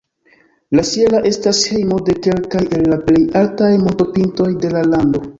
La 0.77 0.83
"sierra" 0.91 1.17
estas 1.31 1.59
hejmo 1.73 1.99
de 2.07 2.15
kelkaj 2.27 2.63
el 2.77 2.87
la 2.93 2.97
plej 3.09 3.19
altaj 3.41 3.69
montopintoj 3.83 4.49
de 4.65 4.73
la 4.77 4.83
lando. 4.95 5.23